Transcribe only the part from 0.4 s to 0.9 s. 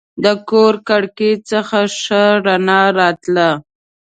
کور